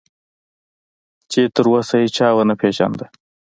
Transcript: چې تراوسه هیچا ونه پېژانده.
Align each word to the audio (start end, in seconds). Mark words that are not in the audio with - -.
چې 1.31 1.41
تراوسه 1.55 1.95
هیچا 2.03 2.27
ونه 2.35 2.55
پېژانده. 2.61 3.05